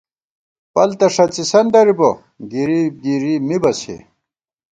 [0.73, 2.11] پَل تہ ݭڅِسن درِبہ،
[2.51, 3.95] گِری گری مِبہ سے